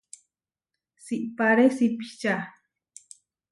Siʼpáre 1.05 1.65
sipiča. 1.75 2.35